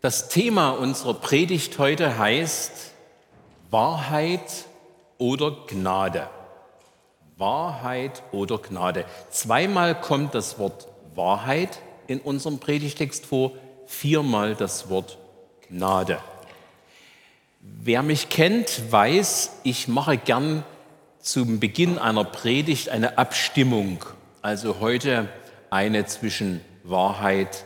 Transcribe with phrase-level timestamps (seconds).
[0.00, 2.92] Das Thema unserer Predigt heute heißt
[3.72, 4.66] Wahrheit
[5.18, 6.30] oder Gnade.
[7.36, 9.04] Wahrheit oder Gnade.
[9.30, 10.86] Zweimal kommt das Wort
[11.16, 13.50] Wahrheit in unserem Predigtext vor,
[13.88, 15.18] viermal das Wort
[15.68, 16.20] Gnade.
[17.60, 20.62] Wer mich kennt, weiß, ich mache gern
[21.18, 24.04] zum Beginn einer Predigt eine Abstimmung.
[24.42, 25.28] Also heute
[25.70, 27.64] eine zwischen Wahrheit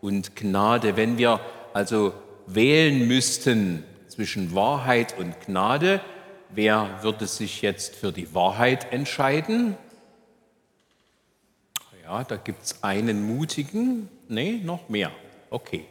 [0.00, 0.96] und Gnade.
[0.96, 1.40] Wenn wir
[1.74, 2.14] also
[2.46, 6.00] wählen müssten zwischen Wahrheit und Gnade,
[6.50, 9.76] wer würde sich jetzt für die Wahrheit entscheiden?
[12.04, 14.08] Ja, da gibt es einen mutigen.
[14.28, 15.10] Nee, noch mehr.
[15.50, 15.84] Okay.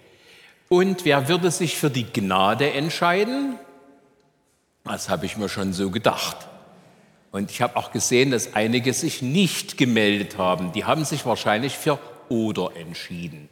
[0.70, 3.60] Und wer würde sich für die Gnade entscheiden?
[4.86, 6.38] Das habe ich mir schon so gedacht.
[7.32, 10.72] Und ich habe auch gesehen, dass einige sich nicht gemeldet haben.
[10.72, 13.50] Die haben sich wahrscheinlich für oder entschieden.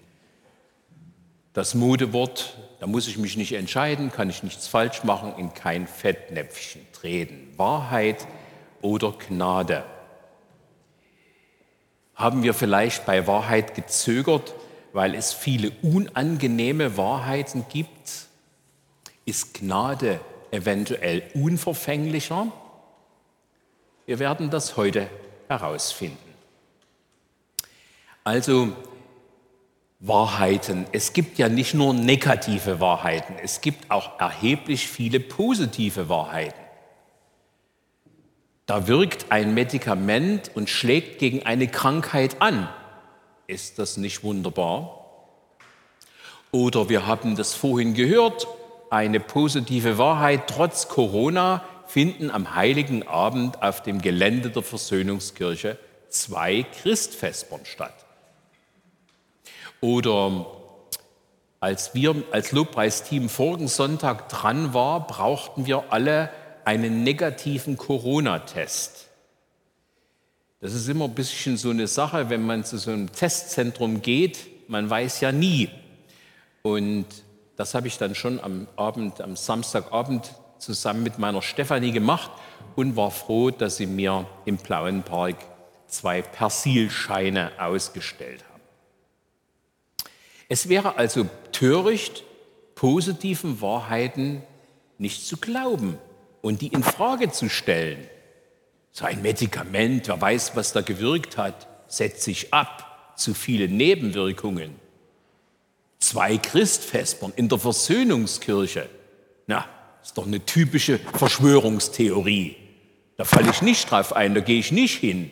[1.54, 5.86] Das Modewort, da muss ich mich nicht entscheiden, kann ich nichts falsch machen, in kein
[5.86, 7.54] Fettnäpfchen treten.
[7.58, 8.26] Wahrheit
[8.82, 9.84] oder Gnade.
[12.16, 14.54] Haben wir vielleicht bei Wahrheit gezögert,
[14.94, 18.28] weil es viele unangenehme Wahrheiten gibt?
[19.26, 20.22] Ist Gnade
[20.52, 22.48] eventuell unverfänglicher?
[24.06, 25.10] Wir werden das heute
[25.50, 26.18] herausfinden.
[28.24, 28.74] Also
[30.02, 30.88] Wahrheiten.
[30.92, 36.60] Es gibt ja nicht nur negative Wahrheiten, es gibt auch erheblich viele positive Wahrheiten.
[38.66, 42.68] Da wirkt ein Medikament und schlägt gegen eine Krankheit an.
[43.46, 45.06] Ist das nicht wunderbar?
[46.52, 48.48] Oder wir haben das vorhin gehört,
[48.90, 55.78] eine positive Wahrheit, trotz Corona finden am heiligen Abend auf dem Gelände der Versöhnungskirche
[56.10, 58.06] zwei Christfestern statt.
[59.82, 60.46] Oder
[61.60, 66.30] als wir als Lobpreisteam vorigen Sonntag dran war, brauchten wir alle
[66.66, 69.08] einen negativen Corona-Test.
[70.60, 74.70] Das ist immer ein bisschen so eine Sache, wenn man zu so einem Testzentrum geht,
[74.70, 75.70] man weiß ja nie.
[76.62, 77.08] Und
[77.56, 82.30] das habe ich dann schon am Abend, am Samstagabend zusammen mit meiner Stefanie gemacht
[82.76, 85.38] und war froh, dass sie mir im Blauen Park
[85.88, 88.51] zwei Persilscheine ausgestellt haben.
[90.52, 92.26] Es wäre also töricht,
[92.76, 94.44] positiven Wahrheiten
[94.98, 95.98] nicht zu glauben
[96.42, 98.06] und die in Frage zu stellen.
[98.92, 104.76] So ein Medikament, wer weiß, was da gewirkt hat, setzt sich ab, zu viele Nebenwirkungen.
[106.00, 108.90] Zwei Christfespern in der Versöhnungskirche.
[109.48, 109.66] Na,
[110.04, 112.58] ist doch eine typische Verschwörungstheorie.
[113.16, 115.32] Da falle ich nicht drauf ein, da gehe ich nicht hin.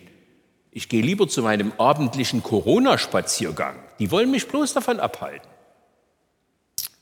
[0.71, 3.75] Ich gehe lieber zu meinem abendlichen Corona-Spaziergang.
[3.97, 5.47] Die wollen mich bloß davon abhalten.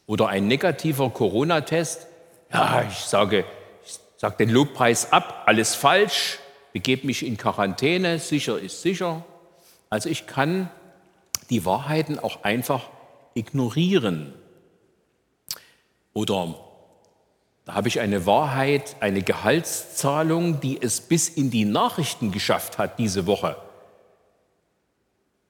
[0.06, 2.08] Oder ein negativer Corona-Test.
[2.52, 3.44] Ja, ich sage,
[3.86, 6.40] ich sage den Lobpreis ab, alles falsch,
[6.72, 9.26] begebe mich in Quarantäne, sicher ist sicher.
[9.90, 10.70] Also ich kann
[11.50, 12.90] die Wahrheiten auch einfach
[13.34, 14.34] ignorieren.
[16.14, 16.56] Oder
[17.68, 22.98] da habe ich eine Wahrheit, eine Gehaltszahlung, die es bis in die Nachrichten geschafft hat
[22.98, 23.58] diese Woche.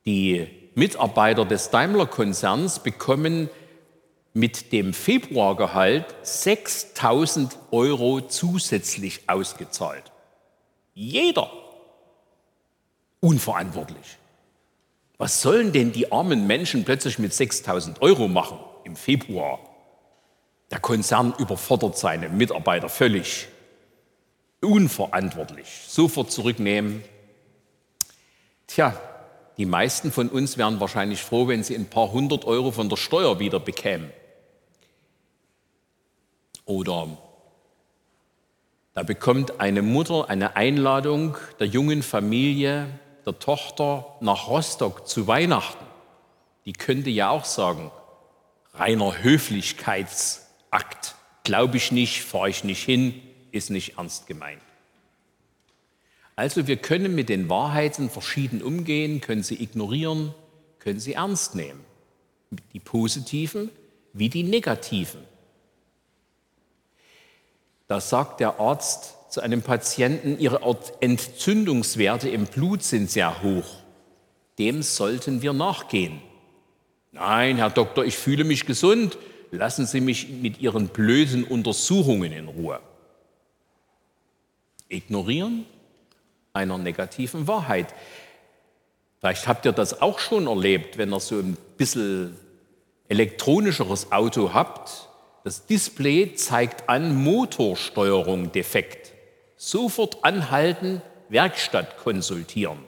[0.08, 3.52] Die Mitarbeiter des Daimler-Konzerns bekommen
[4.34, 10.12] mit dem Februargehalt 6000 Euro zusätzlich ausgezahlt.
[10.96, 11.52] Jeder.
[13.20, 14.18] Unverantwortlich.
[15.20, 19.60] Was sollen denn die armen Menschen plötzlich mit 6000 Euro machen im Februar?
[20.72, 23.48] Der Konzern überfordert seine Mitarbeiter völlig.
[24.62, 25.84] Unverantwortlich.
[25.88, 27.04] Sofort zurücknehmen.
[28.68, 29.00] Tja,
[29.58, 32.98] die meisten von uns wären wahrscheinlich froh, wenn sie ein paar hundert Euro von der
[32.98, 34.12] Steuer wieder bekämen.
[36.66, 37.18] Oder
[38.94, 45.86] da bekommt eine Mutter eine Einladung der jungen Familie, der Tochter nach Rostock zu Weihnachten.
[46.66, 47.92] Die könnte ja auch sagen,
[48.74, 51.16] reiner Höflichkeits Akt.
[51.44, 53.22] Glaube ich nicht, fahre ich nicht hin,
[53.52, 54.62] ist nicht ernst gemeint.
[56.36, 60.34] Also wir können mit den Wahrheiten verschieden umgehen, können sie ignorieren,
[60.80, 61.84] können sie ernst nehmen.
[62.74, 63.72] Die positiven
[64.14, 65.22] wie die negativen.
[67.88, 70.62] Da sagt der Arzt zu einem Patienten, ihre
[71.00, 73.84] Entzündungswerte im Blut sind sehr hoch.
[74.60, 76.22] Dem sollten wir nachgehen.
[77.12, 79.18] Nein, Herr Doktor, ich fühle mich gesund
[79.52, 82.80] lassen Sie mich mit Ihren blöden Untersuchungen in Ruhe.
[84.90, 85.66] Ignorieren
[86.54, 87.94] einer negativen Wahrheit.
[89.20, 92.36] Vielleicht habt ihr das auch schon erlebt, wenn ihr so ein bisschen
[93.08, 95.08] elektronischeres Auto habt,
[95.44, 99.14] das Display zeigt an Motorsteuerung defekt.
[99.56, 102.80] Sofort anhalten, Werkstatt konsultieren.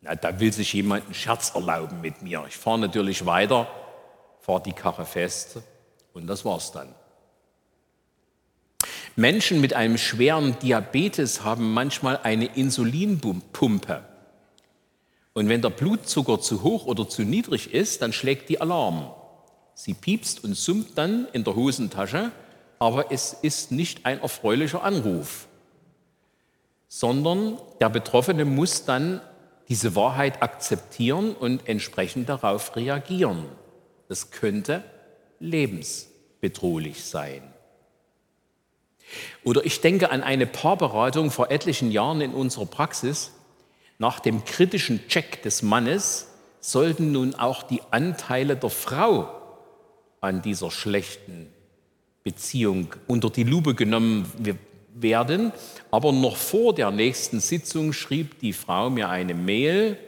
[0.00, 2.44] Na, da will sich jemand einen Scherz erlauben mit mir.
[2.48, 3.68] Ich fahre natürlich weiter,
[4.44, 5.58] fahre die Karre fest
[6.12, 6.94] und das war's dann.
[9.16, 14.04] Menschen mit einem schweren Diabetes haben manchmal eine Insulinpumpe.
[15.32, 19.10] Und wenn der Blutzucker zu hoch oder zu niedrig ist, dann schlägt die Alarm.
[19.74, 22.30] Sie piepst und summt dann in der Hosentasche,
[22.78, 25.48] aber es ist nicht ein erfreulicher Anruf,
[26.86, 29.22] sondern der Betroffene muss dann
[29.70, 33.46] diese Wahrheit akzeptieren und entsprechend darauf reagieren.
[34.14, 34.84] Das könnte
[35.40, 37.42] lebensbedrohlich sein.
[39.42, 43.32] Oder ich denke an eine Paarberatung vor etlichen Jahren in unserer Praxis.
[43.98, 46.28] Nach dem kritischen Check des Mannes
[46.60, 49.28] sollten nun auch die Anteile der Frau
[50.20, 51.52] an dieser schlechten
[52.22, 54.30] Beziehung unter die Lupe genommen
[54.94, 55.52] werden.
[55.90, 59.98] Aber noch vor der nächsten Sitzung schrieb die Frau mir eine Mail.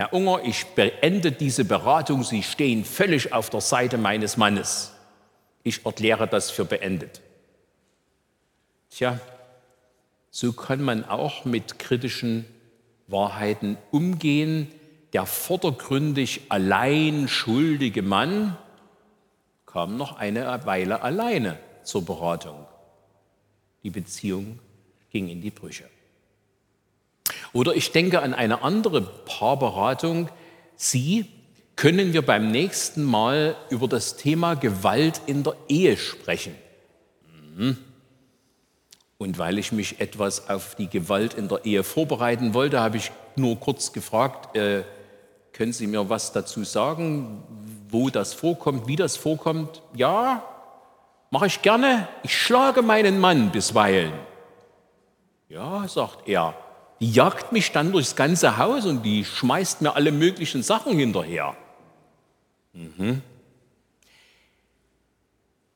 [0.00, 2.22] Herr Unger, ich beende diese Beratung.
[2.22, 4.94] Sie stehen völlig auf der Seite meines Mannes.
[5.64, 7.20] Ich erkläre das für beendet.
[8.90, 9.18] Tja,
[10.30, 12.44] so kann man auch mit kritischen
[13.08, 14.70] Wahrheiten umgehen.
[15.14, 18.56] Der vordergründig allein schuldige Mann
[19.66, 22.66] kam noch eine Weile alleine zur Beratung.
[23.82, 24.60] Die Beziehung
[25.10, 25.90] ging in die Brüche.
[27.52, 30.28] Oder ich denke an eine andere Paarberatung.
[30.76, 31.26] Sie
[31.76, 36.54] können wir beim nächsten Mal über das Thema Gewalt in der Ehe sprechen.
[37.56, 37.78] Mhm.
[39.16, 43.10] Und weil ich mich etwas auf die Gewalt in der Ehe vorbereiten wollte, habe ich
[43.36, 44.84] nur kurz gefragt, äh,
[45.52, 47.42] können Sie mir was dazu sagen,
[47.88, 49.82] wo das vorkommt, wie das vorkommt?
[49.94, 50.44] Ja,
[51.30, 52.06] mache ich gerne.
[52.22, 54.12] Ich schlage meinen Mann bisweilen.
[55.48, 56.54] Ja, sagt er.
[57.00, 61.56] Die jagt mich dann durchs ganze Haus und die schmeißt mir alle möglichen Sachen hinterher.
[62.72, 63.22] Mhm.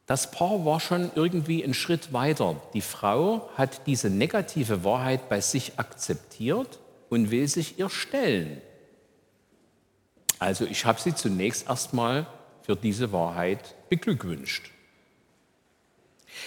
[0.06, 2.60] Das Paar war schon irgendwie einen Schritt weiter.
[2.74, 8.60] Die Frau hat diese negative Wahrheit bei sich akzeptiert und will sich ihr stellen.
[10.38, 12.26] Also ich habe sie zunächst erstmal
[12.62, 14.70] für diese Wahrheit beglückwünscht.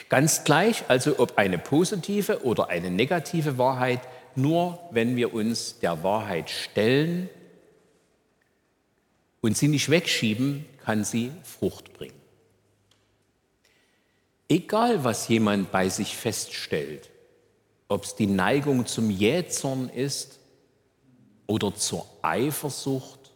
[0.10, 4.02] Ganz gleich, also ob eine positive oder eine negative Wahrheit,
[4.38, 7.30] nur wenn wir uns der Wahrheit stellen
[9.42, 12.20] und sie nicht wegschieben, kann sie Frucht bringen.
[14.48, 17.10] Egal, was jemand bei sich feststellt,
[17.88, 20.40] ob es die Neigung zum Jähzorn ist
[21.48, 23.32] oder zur Eifersucht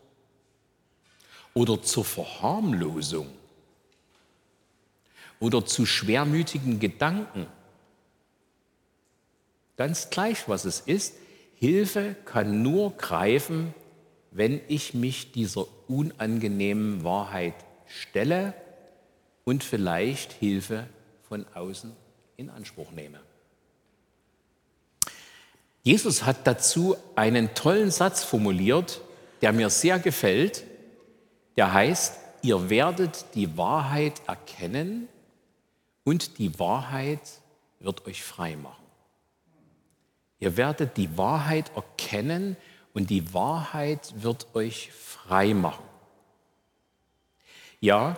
[1.54, 3.28] oder zur Verharmlosung
[5.40, 7.48] oder zu schwermütigen Gedanken,
[9.80, 11.16] ganz gleich, was es ist,
[11.56, 13.74] Hilfe kann nur greifen,
[14.30, 17.54] wenn ich mich dieser unangenehmen Wahrheit
[17.88, 18.54] stelle
[19.46, 20.86] und vielleicht Hilfe
[21.30, 21.94] von außen
[22.36, 23.22] in Anspruch nehme.
[25.84, 29.00] Jesus hat dazu einen tollen Satz formuliert,
[29.42, 30.66] der mir sehr gefällt.
[31.56, 35.08] Der heißt, ihr werdet die Wahrheit erkennen
[36.04, 37.22] und die Wahrheit
[37.80, 38.79] wird euch frei machen.
[40.40, 42.56] Ihr werdet die Wahrheit erkennen
[42.94, 45.84] und die Wahrheit wird euch frei machen.
[47.82, 48.18] Ja,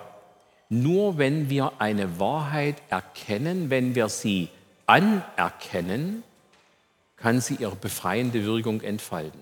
[0.69, 4.49] nur wenn wir eine Wahrheit erkennen, wenn wir sie
[4.85, 6.23] anerkennen,
[7.17, 9.41] kann sie ihre befreiende Wirkung entfalten.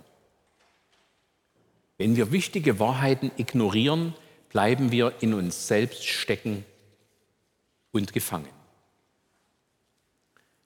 [1.98, 4.13] Wenn wir wichtige Wahrheiten ignorieren,
[4.50, 6.65] bleiben wir in uns selbst stecken
[7.91, 8.59] und gefangen.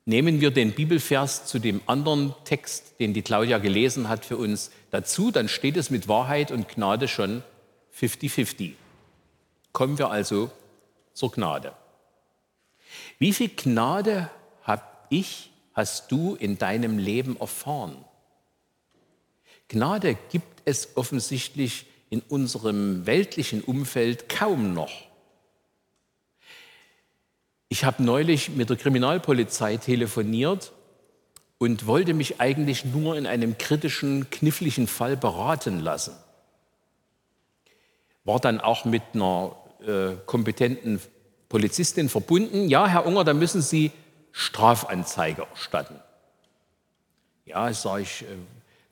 [0.05, 4.72] Nehmen wir den Bibelvers zu dem anderen Text, den die Claudia gelesen hat für uns
[4.91, 7.41] dazu, dann steht es mit Wahrheit und Gnade schon
[7.98, 8.74] 50-50.
[9.72, 10.51] Kommen wir also
[11.13, 11.74] zur Gnade.
[13.17, 14.29] Wie viel Gnade
[14.63, 18.03] habe ich, hast du in deinem Leben erfahren?
[19.69, 24.91] Gnade gibt es offensichtlich in unserem weltlichen Umfeld kaum noch.
[27.74, 30.74] Ich habe neulich mit der Kriminalpolizei telefoniert
[31.58, 36.13] und wollte mich eigentlich nur in einem kritischen, kniffligen Fall beraten lassen
[38.25, 41.01] war dann auch mit einer äh, kompetenten
[41.50, 42.70] Polizistin verbunden.
[42.70, 43.92] Ja, Herr Unger, da müssen Sie
[44.32, 45.96] Strafanzeige erstatten.
[47.46, 48.27] Ja, sage ich, äh,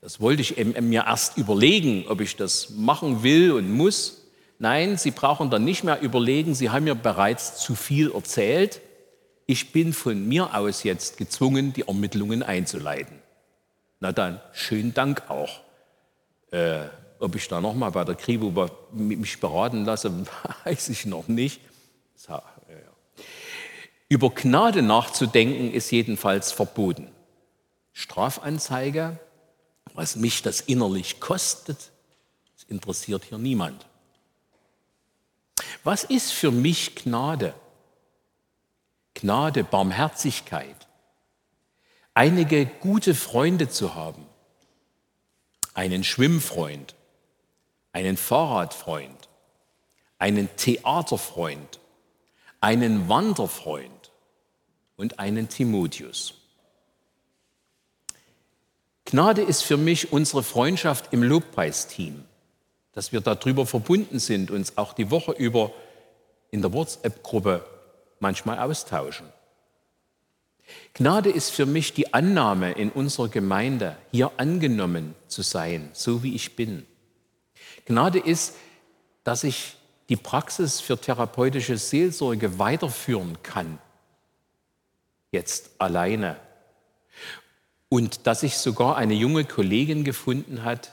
[0.01, 4.20] das wollte ich mir erst überlegen, ob ich das machen will und muss.
[4.61, 8.79] Nein, Sie brauchen dann nicht mehr überlegen, Sie haben mir bereits zu viel erzählt.
[9.47, 13.17] Ich bin von mir aus jetzt gezwungen, die Ermittlungen einzuleiten.
[14.01, 15.61] Na dann, schönen Dank auch.
[16.51, 16.81] Äh,
[17.17, 20.11] ob ich da nochmal bei der Kripo mich beraten lasse,
[20.63, 21.59] weiß ich noch nicht.
[24.09, 27.07] Über Gnade nachzudenken ist jedenfalls verboten.
[27.93, 29.17] Strafanzeige,
[29.95, 31.89] was mich das innerlich kostet,
[32.53, 33.87] das interessiert hier niemand.
[35.83, 37.53] Was ist für mich Gnade?
[39.13, 40.87] Gnade, Barmherzigkeit,
[42.13, 44.25] einige gute Freunde zu haben,
[45.73, 46.95] einen Schwimmfreund,
[47.93, 49.29] einen Fahrradfreund,
[50.17, 51.79] einen Theaterfreund,
[52.59, 54.01] einen Wanderfreund.
[54.97, 56.35] Und einen Timotheus.
[59.05, 62.23] Gnade ist für mich unsere Freundschaft im Lobpreisteam
[62.93, 65.71] dass wir darüber verbunden sind, uns auch die Woche über
[66.49, 67.65] in der WhatsApp-Gruppe
[68.19, 69.27] manchmal austauschen.
[70.93, 76.35] Gnade ist für mich die Annahme in unserer Gemeinde, hier angenommen zu sein, so wie
[76.35, 76.85] ich bin.
[77.85, 78.55] Gnade ist,
[79.23, 79.75] dass ich
[80.09, 83.79] die Praxis für therapeutische Seelsorge weiterführen kann,
[85.31, 86.37] jetzt alleine.
[87.89, 90.91] Und dass ich sogar eine junge Kollegin gefunden hat,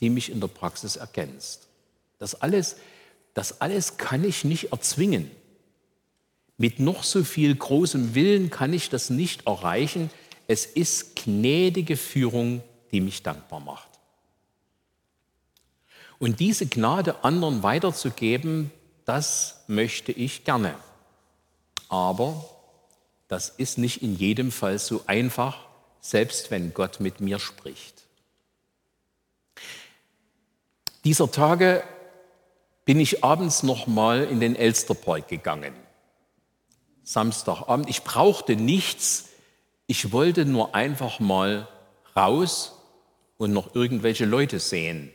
[0.00, 1.68] die mich in der Praxis ergänzt.
[2.18, 2.76] Das alles,
[3.34, 5.30] das alles kann ich nicht erzwingen.
[6.58, 10.10] Mit noch so viel großem Willen kann ich das nicht erreichen.
[10.46, 12.62] Es ist gnädige Führung,
[12.92, 13.88] die mich dankbar macht.
[16.18, 18.70] Und diese Gnade anderen weiterzugeben,
[19.04, 20.74] das möchte ich gerne.
[21.88, 22.48] Aber
[23.28, 25.58] das ist nicht in jedem Fall so einfach,
[26.00, 28.05] selbst wenn Gott mit mir spricht.
[31.06, 31.84] Dieser Tage
[32.84, 35.72] bin ich abends noch mal in den Elsterpark gegangen.
[37.04, 37.88] Samstagabend.
[37.88, 39.28] Ich brauchte nichts.
[39.86, 41.68] Ich wollte nur einfach mal
[42.16, 42.72] raus
[43.38, 45.12] und noch irgendwelche Leute sehen.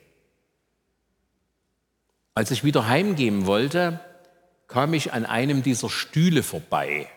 [2.36, 4.00] Als ich wieder heimgehen wollte,
[4.70, 7.10] kam ich an einem dieser Stühle vorbei,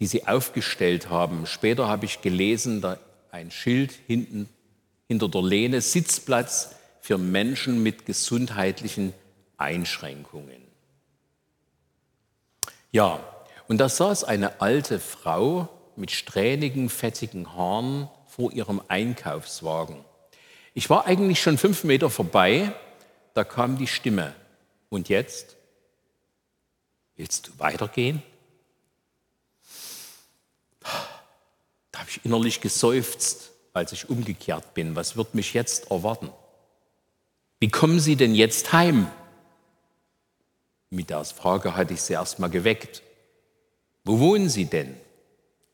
[0.00, 1.46] die sie aufgestellt haben.
[1.46, 2.98] Später habe ich gelesen, da
[3.30, 4.48] ein Schild hinten
[5.06, 6.74] hinter der Lehne, Sitzplatz
[7.10, 9.12] für Menschen mit gesundheitlichen
[9.56, 10.62] Einschränkungen.
[12.92, 13.18] Ja,
[13.66, 20.04] und da saß eine alte Frau mit strähnigen, fettigen Haaren vor ihrem Einkaufswagen.
[20.72, 22.72] Ich war eigentlich schon fünf Meter vorbei,
[23.34, 24.32] da kam die Stimme.
[24.88, 25.56] Und jetzt?
[27.16, 28.22] Willst du weitergehen?
[31.90, 34.94] Da habe ich innerlich geseufzt, als ich umgekehrt bin.
[34.94, 36.30] Was wird mich jetzt erwarten?
[37.60, 39.06] Wie kommen Sie denn jetzt heim?
[40.88, 43.02] Mit der Frage hatte ich sie erst mal geweckt.
[44.04, 44.96] Wo wohnen Sie denn?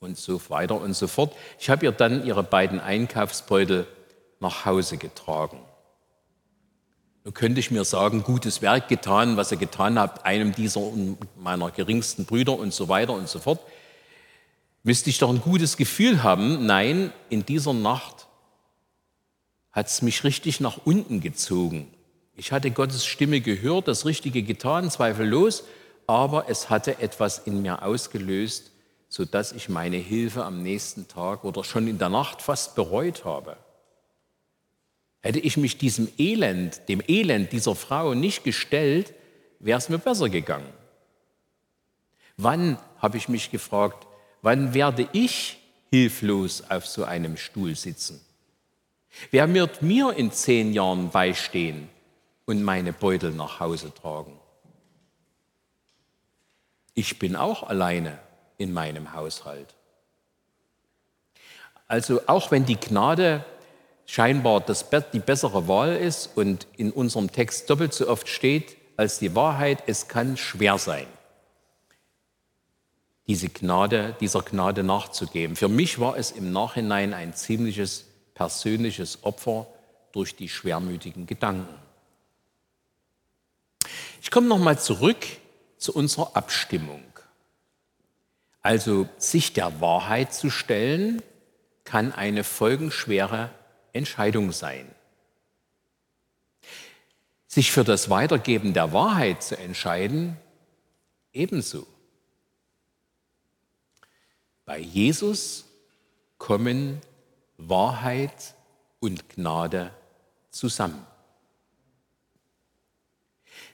[0.01, 1.35] Und so weiter und so fort.
[1.59, 3.87] Ich habe ihr dann ihre beiden Einkaufsbeutel
[4.41, 5.59] nach Hause getragen.
[7.25, 10.83] Nun könnte ich mir sagen, gutes Werk getan, was ihr getan habt, einem dieser
[11.37, 13.61] meiner geringsten Brüder und so weiter und so fort.
[14.83, 16.67] Müsste ich doch ein gutes Gefühl haben?
[16.67, 18.26] Nein, in dieser Nacht
[19.77, 21.87] hat es mich richtig nach unten gezogen.
[22.35, 25.65] Ich hatte Gottes Stimme gehört, das Richtige getan, zweifellos,
[26.07, 28.71] aber es hatte etwas in mir ausgelöst,
[29.11, 33.59] sodass ich meine Hilfe am nächsten Tag oder schon in der Nacht fast bereut habe.
[35.21, 39.13] Hätte ich mich diesem Elend, dem Elend dieser Frau nicht gestellt,
[39.59, 40.73] wäre es mir besser gegangen.
[42.39, 44.07] Wann, habe ich mich gefragt,
[44.41, 45.59] wann werde ich
[45.91, 48.26] hilflos auf so einem Stuhl sitzen?
[49.31, 51.89] Wer wird mir in zehn Jahren beistehen
[52.45, 54.39] und meine Beutel nach Hause tragen?
[56.95, 58.19] Ich bin auch alleine
[58.59, 59.75] in meinem Haushalt.
[61.89, 63.45] Also auch wenn die Gnade
[64.07, 69.19] scheinbar das, die bessere Wahl ist und in unserem Text doppelt so oft steht als
[69.19, 71.07] die Wahrheit, es kann schwer sein,
[73.27, 75.57] diese Gnade, dieser Gnade nachzugeben.
[75.57, 78.07] Für mich war es im Nachhinein ein ziemliches
[78.37, 79.67] persönliches Opfer
[80.13, 81.75] durch die schwermütigen Gedanken.
[84.21, 85.27] Ich komme nochmal zurück
[85.79, 87.03] zu unserer Abstimmung.
[88.61, 91.23] Also sich der Wahrheit zu stellen,
[91.85, 93.51] kann eine folgenschwere
[93.95, 94.87] Entscheidung sein.
[97.47, 100.37] Sich für das Weitergeben der Wahrheit zu entscheiden,
[101.33, 101.87] ebenso.
[104.67, 105.65] Bei Jesus
[106.37, 107.01] kommen
[107.59, 108.55] Wahrheit
[109.01, 109.91] und Gnade
[110.51, 111.07] zusammen.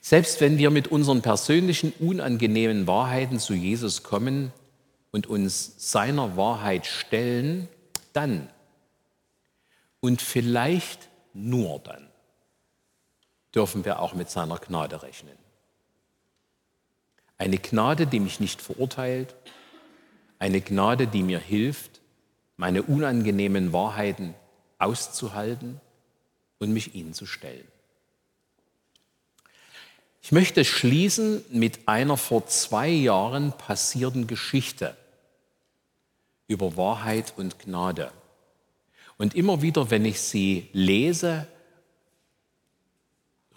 [0.00, 4.52] Selbst wenn wir mit unseren persönlichen unangenehmen Wahrheiten zu Jesus kommen
[5.12, 7.68] und uns seiner Wahrheit stellen,
[8.12, 8.48] dann
[10.00, 12.08] und vielleicht nur dann
[13.54, 15.36] dürfen wir auch mit seiner Gnade rechnen.
[17.38, 19.34] Eine Gnade, die mich nicht verurteilt,
[20.38, 22.01] eine Gnade, die mir hilft,
[22.62, 24.36] meine unangenehmen Wahrheiten
[24.78, 25.80] auszuhalten
[26.60, 27.66] und mich ihnen zu stellen.
[30.22, 34.96] Ich möchte schließen mit einer vor zwei Jahren passierten Geschichte
[36.46, 38.12] über Wahrheit und Gnade.
[39.18, 41.48] Und immer wieder, wenn ich sie lese,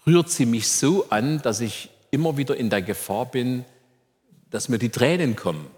[0.07, 3.65] rührt sie mich so an, dass ich immer wieder in der Gefahr bin,
[4.49, 5.69] dass mir die Tränen kommen.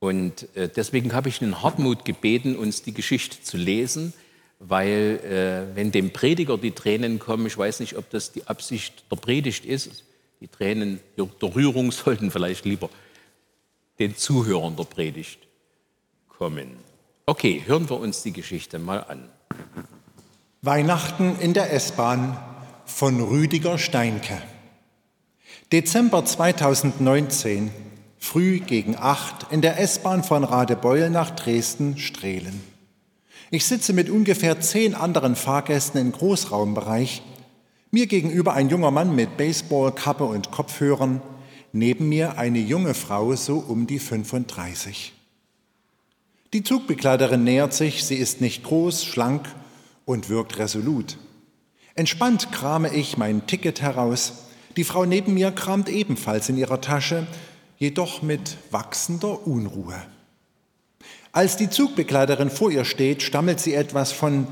[0.00, 4.12] Und äh, deswegen habe ich den Hartmut gebeten, uns die Geschichte zu lesen
[4.60, 5.20] weil
[5.72, 9.16] äh, wenn dem Prediger die Tränen kommen, ich weiß nicht, ob das die Absicht der
[9.16, 10.04] Predigt ist,
[10.40, 12.90] die Tränen der Rührung sollten vielleicht lieber
[13.98, 15.40] den Zuhörern der Predigt
[16.28, 16.76] kommen.
[17.26, 19.28] Okay, hören wir uns die Geschichte mal an.
[20.62, 22.38] Weihnachten in der S-Bahn
[22.84, 24.42] von Rüdiger Steinke.
[25.72, 27.70] Dezember 2019,
[28.20, 32.60] früh gegen acht in der S-Bahn von Radebeul nach Dresden-Strehlen.
[33.50, 37.22] Ich sitze mit ungefähr zehn anderen Fahrgästen im Großraumbereich.
[37.90, 41.20] Mir gegenüber ein junger Mann mit Baseballkappe und Kopfhörern,
[41.72, 45.12] neben mir eine junge Frau so um die 35.
[46.52, 49.48] Die Zugbegleiterin nähert sich, sie ist nicht groß, schlank
[50.04, 51.18] und wirkt resolut.
[51.94, 54.44] Entspannt krame ich mein Ticket heraus.
[54.76, 57.26] Die Frau neben mir kramt ebenfalls in ihrer Tasche,
[57.80, 60.00] jedoch mit wachsender Unruhe.
[61.32, 64.46] Als die Zugbegleiterin vor ihr steht, stammelt sie etwas von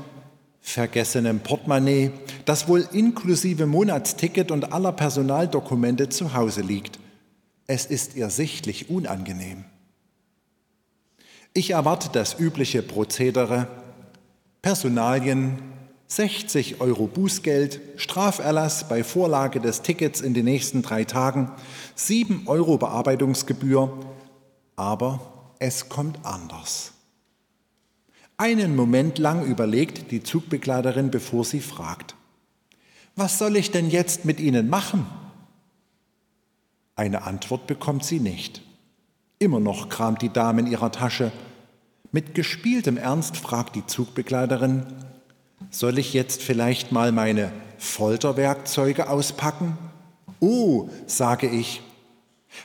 [0.61, 2.11] vergessenem Portemonnaie,
[2.45, 6.99] das wohl inklusive Monatsticket und aller Personaldokumente zu Hause liegt.
[7.67, 9.63] Es ist ihr sichtlich unangenehm.
[11.53, 13.67] Ich erwarte das übliche Prozedere.
[14.61, 15.59] Personalien,
[16.11, 21.51] 60 Euro Bußgeld, Straferlass bei Vorlage des Tickets in den nächsten drei Tagen,
[21.93, 23.95] 7 Euro Bearbeitungsgebühr,
[24.75, 26.93] aber es kommt anders.
[28.37, 32.15] Einen Moment lang überlegt die Zugbegleiterin, bevor sie fragt,
[33.15, 35.05] was soll ich denn jetzt mit Ihnen machen?
[36.95, 38.61] Eine Antwort bekommt sie nicht.
[39.37, 41.31] Immer noch kramt die Dame in ihrer Tasche.
[42.11, 44.85] Mit gespieltem Ernst fragt die Zugbegleiterin,
[45.69, 49.77] soll ich jetzt vielleicht mal meine Folterwerkzeuge auspacken?
[50.39, 51.81] Oh, sage ich.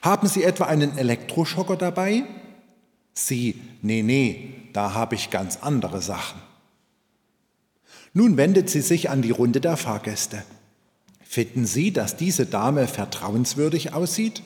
[0.02, 2.24] Haben Sie etwa einen Elektroschocker dabei?
[3.12, 6.40] Sie, nee, nee, da habe ich ganz andere Sachen.
[8.12, 10.42] Nun wendet sie sich an die Runde der Fahrgäste.
[11.22, 14.42] Finden Sie, dass diese Dame vertrauenswürdig aussieht?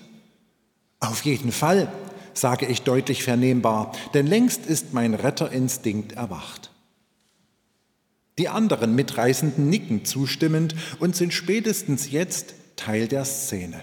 [1.01, 1.93] Auf jeden Fall,
[2.33, 6.71] sage ich deutlich vernehmbar, denn längst ist mein Retterinstinkt erwacht.
[8.39, 13.83] Die anderen Mitreisenden nicken zustimmend und sind spätestens jetzt Teil der Szene.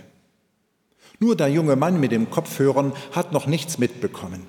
[1.20, 4.48] Nur der junge Mann mit dem Kopfhörern hat noch nichts mitbekommen.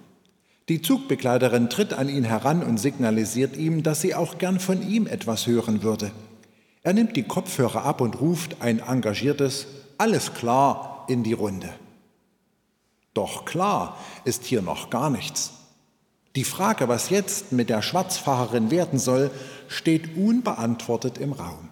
[0.69, 5.07] Die Zugbegleiterin tritt an ihn heran und signalisiert ihm, dass sie auch gern von ihm
[5.07, 6.11] etwas hören würde.
[6.83, 9.67] Er nimmt die Kopfhörer ab und ruft ein engagiertes
[9.99, 11.69] Alles klar in die Runde.
[13.15, 15.53] Doch klar ist hier noch gar nichts.
[16.37, 19.31] Die Frage, was jetzt mit der Schwarzfahrerin werden soll,
[19.69, 21.71] steht unbeantwortet im Raum.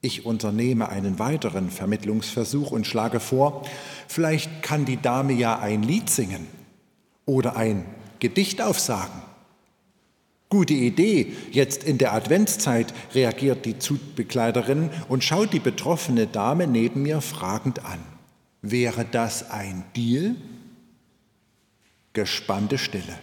[0.00, 3.64] Ich unternehme einen weiteren Vermittlungsversuch und schlage vor,
[4.06, 6.46] vielleicht kann die Dame ja ein Lied singen
[7.26, 7.84] oder ein
[8.20, 9.22] Gedicht aufsagen.
[10.48, 17.02] Gute Idee, jetzt in der Adventszeit reagiert die Zugbegleiterin und schaut die betroffene Dame neben
[17.02, 17.98] mir fragend an.
[18.62, 20.36] Wäre das ein Deal?
[22.14, 23.18] Gespannte Stille.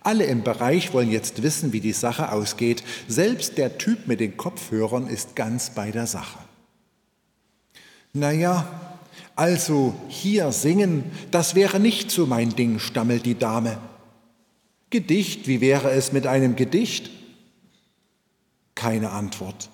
[0.00, 2.82] Alle im Bereich wollen jetzt wissen, wie die Sache ausgeht.
[3.08, 6.38] Selbst der Typ mit den Kopfhörern ist ganz bei der Sache.
[8.12, 8.98] Naja,
[9.36, 13.78] also hier singen, das wäre nicht so mein Ding, stammelt die Dame.
[14.90, 17.10] Gedicht, wie wäre es mit einem Gedicht?
[18.74, 19.68] Keine Antwort.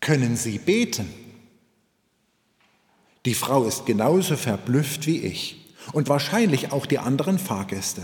[0.00, 1.08] Können Sie beten?
[3.24, 5.60] Die Frau ist genauso verblüfft wie ich
[5.92, 8.02] und wahrscheinlich auch die anderen Fahrgäste.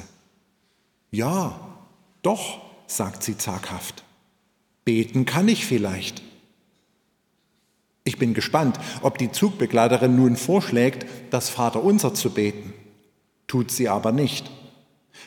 [1.11, 1.61] Ja,
[2.23, 4.05] doch, sagt sie zaghaft.
[4.85, 6.23] Beten kann ich vielleicht.
[8.05, 12.73] Ich bin gespannt, ob die Zugbegleiterin nun vorschlägt, das Vaterunser zu beten.
[13.49, 14.51] Tut sie aber nicht.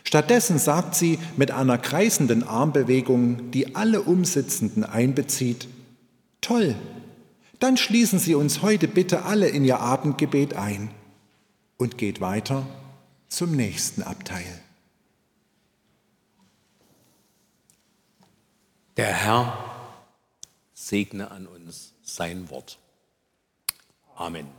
[0.03, 5.67] Stattdessen sagt sie mit einer kreisenden Armbewegung, die alle Umsitzenden einbezieht,
[6.41, 6.75] Toll,
[7.59, 10.89] Dann schließen Sie uns heute bitte alle in Ihr Abendgebet ein
[11.79, 12.67] und geht weiter
[13.29, 14.61] zum nächsten Abteil.
[18.97, 19.57] Der Herr
[20.73, 22.77] segne an uns sein Wort.
[24.15, 24.58] Amen.